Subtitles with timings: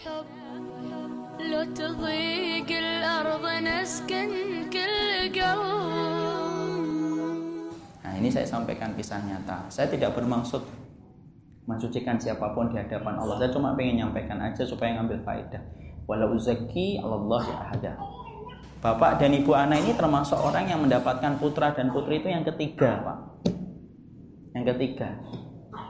[0.00, 0.28] حب
[1.52, 4.30] لو تضيق الأرض نسكن
[4.72, 5.00] كل
[5.36, 5.84] قلب
[8.00, 9.68] Nah ini saya sampaikan kisah nyata.
[9.68, 10.64] Saya tidak bermaksud
[11.68, 13.36] mensucikan siapapun di hadapan Allah.
[13.36, 15.60] Saya cuma pengen nyampaikan aja supaya ngambil faedah.
[16.08, 17.92] Walau zaki Allah ya ahada.
[18.80, 23.04] Bapak dan Ibu Ana ini termasuk orang yang mendapatkan putra dan putri itu yang ketiga,
[23.04, 23.18] Pak.
[24.56, 25.20] Yang ketiga.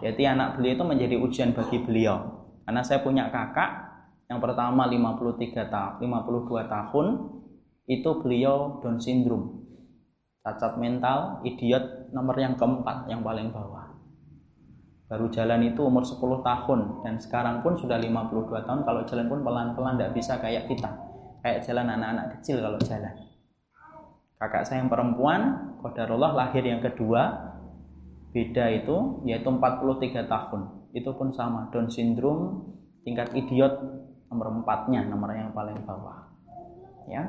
[0.00, 2.34] Jadi anak beliau itu menjadi ujian bagi beliau.
[2.64, 3.87] Karena saya punya kakak
[4.29, 7.05] yang pertama 53 tahun, 52 tahun
[7.89, 9.65] itu beliau Down syndrome.
[10.45, 13.89] Cacat mental, idiot nomor yang keempat, yang paling bawah.
[15.09, 19.41] Baru jalan itu umur 10 tahun dan sekarang pun sudah 52 tahun kalau jalan pun
[19.41, 20.93] pelan-pelan tidak bisa kayak kita.
[21.41, 23.15] Kayak jalan anak-anak kecil kalau jalan.
[24.37, 27.49] Kakak saya yang perempuan, Qadarullah lahir yang kedua,
[28.29, 30.61] beda itu yaitu 43 tahun.
[30.93, 33.81] Itu pun sama, Down syndrome, tingkat idiot
[34.29, 36.29] nomor empatnya, nomor yang paling bawah.
[37.09, 37.25] Ya,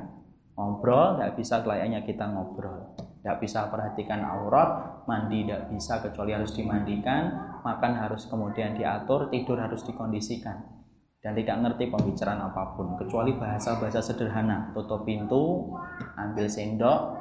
[0.55, 2.93] ngobrol nggak bisa layaknya kita ngobrol.
[3.25, 9.61] Nggak bisa perhatikan aurat mandi tidak bisa kecuali harus dimandikan makan harus kemudian diatur tidur
[9.61, 10.81] harus dikondisikan.
[11.21, 14.73] Dan tidak ngerti pembicaraan apa pun kecuali bahasa-bahasa sederhana.
[14.73, 15.69] Tutup pintu
[16.17, 17.13] ambil sendok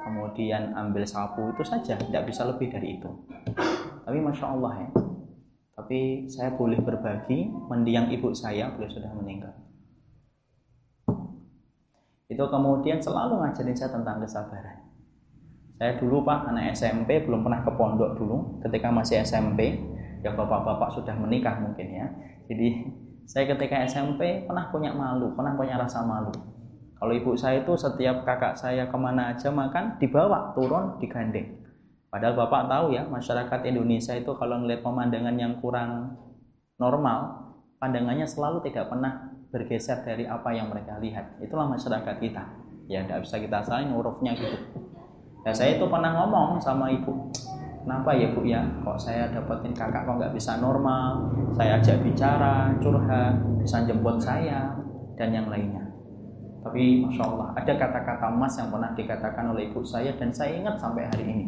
[0.00, 2.00] kemudian ambil sapu itu saja.
[2.00, 3.12] Tidak bisa lebih dari itu.
[4.08, 5.01] Tapi masya Allah ya
[5.92, 9.52] tapi saya boleh berbagi mendiang ibu saya beliau sudah meninggal.
[12.32, 14.88] Itu kemudian selalu ngajarin saya tentang kesabaran.
[15.76, 18.56] Saya dulu pak anak SMP belum pernah ke pondok dulu.
[18.64, 19.84] Ketika masih SMP
[20.24, 22.08] ya bapak-bapak sudah menikah mungkin ya.
[22.48, 22.88] Jadi
[23.28, 26.32] saya ketika SMP pernah punya malu pernah punya rasa malu.
[26.96, 31.61] Kalau ibu saya itu setiap kakak saya ke mana aja makan dibawa turun digandeng
[32.12, 36.12] padahal bapak tahu ya masyarakat Indonesia itu kalau melihat pemandangan yang kurang
[36.76, 37.42] normal
[37.82, 41.36] pandangannya selalu tidak pernah bergeser dari apa yang mereka lihat.
[41.42, 42.44] Itulah masyarakat kita.
[42.86, 44.58] Ya tidak bisa kita salin hurufnya gitu.
[45.42, 47.28] Ya saya itu pernah ngomong sama ibu
[47.82, 48.62] kenapa ya bu ya?
[48.86, 51.34] Kok saya dapetin kakak kok nggak bisa normal?
[51.58, 54.72] Saya ajak bicara curhat bisa jemput saya
[55.18, 55.82] dan yang lainnya.
[56.62, 60.78] Tapi masya Allah ada kata-kata emas yang pernah dikatakan oleh ibu saya dan saya ingat
[60.78, 61.46] sampai hari ini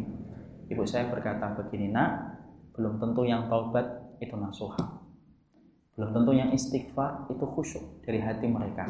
[0.69, 2.37] ibu saya berkata begini nak
[2.75, 5.05] belum tentu yang taubat itu nasuha
[5.95, 8.83] belum tentu yang istighfar itu khusyuk dari hati mereka.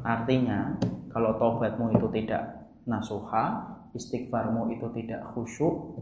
[0.00, 0.72] Artinya,
[1.12, 6.00] kalau taubatmu itu tidak nasuha, istighfarmu itu tidak khusyuk,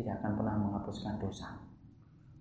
[0.00, 1.60] tidak akan pernah menghapuskan dosa.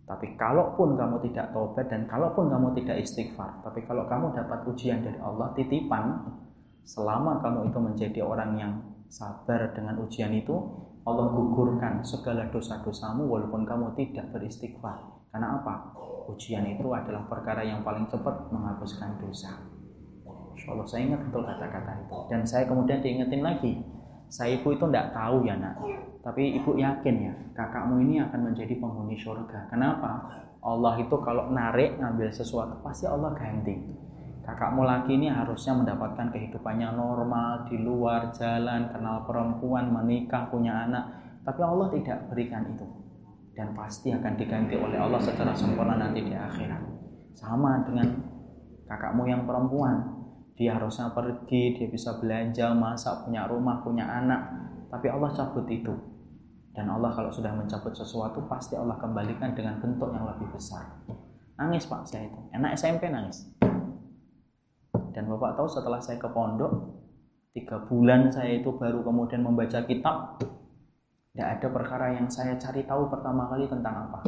[0.07, 5.03] Tapi kalaupun kamu tidak taubat dan kalaupun kamu tidak istighfar, tapi kalau kamu dapat ujian
[5.03, 6.23] dari Allah titipan,
[6.87, 8.73] selama kamu itu menjadi orang yang
[9.11, 10.55] sabar dengan ujian itu,
[11.01, 15.01] Allah gugurkan segala dosa-dosamu walaupun kamu tidak beristighfar.
[15.33, 15.97] Karena apa?
[16.29, 19.49] Ujian itu adalah perkara yang paling cepat menghapuskan dosa.
[20.53, 22.17] Insya Allah saya ingat betul kata-kata itu.
[22.29, 23.81] Dan saya kemudian diingetin lagi.
[24.29, 25.81] Saya ibu itu tidak tahu ya nak.
[26.21, 29.73] Tapi ibu yakin ya, kakakmu ini akan menjadi penghuni surga.
[29.73, 30.39] Kenapa?
[30.61, 33.73] Allah itu kalau narik ngambil sesuatu pasti Allah ganti.
[34.41, 41.05] Kakakmu lagi ini harusnya mendapatkan kehidupannya normal di luar jalan, kenal perempuan, menikah, punya anak.
[41.45, 43.01] Tapi Allah tidak berikan itu
[43.51, 46.81] dan pasti akan diganti oleh Allah secara sempurna nanti di akhirat.
[47.35, 48.07] Sama dengan
[48.87, 50.01] kakakmu yang perempuan,
[50.55, 54.41] dia harusnya pergi, dia bisa belanja, masak, punya rumah, punya anak,
[54.87, 55.93] tapi Allah cabut itu.
[56.71, 60.87] Dan Allah kalau sudah mencabut sesuatu pasti Allah kembalikan dengan bentuk yang lebih besar.
[61.59, 63.60] Nangis pak saya itu, enak SMP nangis.
[65.21, 66.97] Dan bapak tahu setelah saya ke pondok,
[67.53, 70.41] tiga bulan saya itu baru kemudian membaca kitab,
[71.29, 74.25] tidak ada perkara yang saya cari tahu pertama kali tentang apa.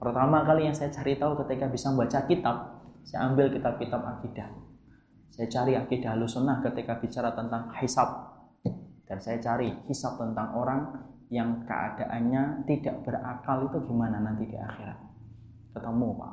[0.00, 2.56] Pertama kali yang saya cari tahu ketika bisa membaca kitab,
[3.04, 4.48] saya ambil kitab-kitab akidah.
[5.36, 8.32] Saya cari akidah sunnah ketika bicara tentang hisab.
[9.04, 10.96] Dan saya cari hisab tentang orang
[11.28, 14.96] yang keadaannya tidak berakal itu gimana nanti di akhirat.
[15.76, 16.32] Ketemu Pak.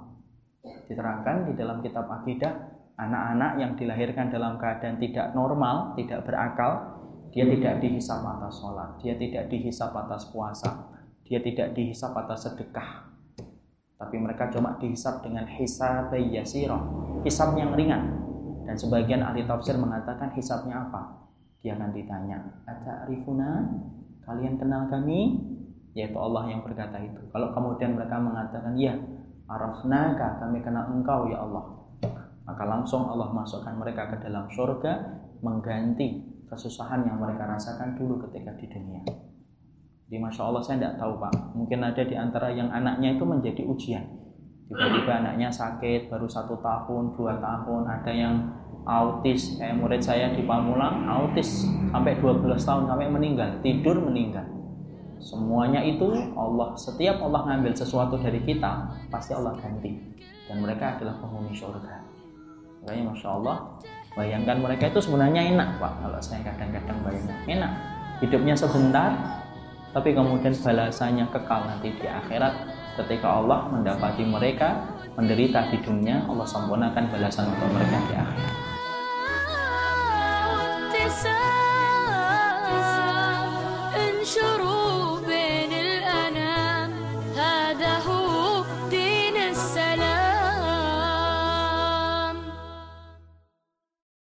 [0.88, 7.00] Diterangkan di dalam kitab akidah, anak-anak yang dilahirkan dalam keadaan tidak normal, tidak berakal,
[7.32, 10.92] dia tidak dihisap atas sholat, dia tidak dihisap atas puasa,
[11.24, 13.08] dia tidak dihisap atas sedekah.
[13.96, 16.84] Tapi mereka cuma dihisap dengan hisab yasirah,
[17.24, 18.20] hisab yang ringan.
[18.68, 21.26] Dan sebagian ahli tafsir mengatakan hisabnya apa?
[21.60, 22.38] Dia akan ditanya,
[22.68, 23.68] Ata'rifuna?
[24.24, 25.42] Kalian kenal kami?
[25.98, 27.20] Yaitu Allah yang berkata itu.
[27.34, 28.94] Kalau kemudian mereka mengatakan, ya,
[29.50, 31.80] arafnaka, kami kenal engkau ya Allah.
[32.50, 38.58] Maka langsung Allah masukkan mereka ke dalam surga, mengganti kesusahan yang mereka rasakan dulu ketika
[38.58, 39.06] di dunia.
[40.10, 43.62] Di Masya Allah saya tidak tahu Pak, mungkin ada di antara yang anaknya itu menjadi
[43.70, 44.06] ujian.
[44.70, 48.36] tiba-tiba anaknya sakit baru satu tahun dua tahun ada yang
[48.86, 49.58] autis.
[49.58, 51.66] Kayak murid saya di Pamulang autis.
[51.90, 53.50] Sampai 12 tahun sampai meninggal.
[53.66, 54.46] Tidur meninggal.
[55.18, 56.06] Semuanya itu
[56.38, 59.90] Allah setiap Allah ngambil sesuatu dari kita pasti Allah ganti.
[60.46, 62.19] Dan mereka adalah penghuni surga
[62.84, 63.58] makanya masya Allah
[64.16, 65.94] bayangkan mereka itu sebenarnya enak pak.
[66.02, 67.72] Kalau saya kadang-kadang bayangkan enak.
[68.20, 69.12] Hidupnya sebentar
[69.90, 72.54] tapi kemudian balasannya kekal nanti di akhirat.
[73.00, 74.76] Ketika Allah mendapati mereka
[75.16, 78.56] menderita di dunia Allah sempurnakan balasan untuk mereka di akhirat.